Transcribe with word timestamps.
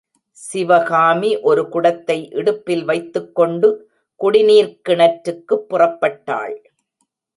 சிவகாமி 0.31 1.39
ஒரு 1.41 1.69
குடத்தை 1.69 2.29
இடுப்பில் 2.31 2.83
வைத்துக்கொண்டு 2.83 3.69
குடிநீர்க் 4.19 4.79
கிணற்றுக்குப் 4.89 5.67
புறப்பட்டாள். 5.69 6.55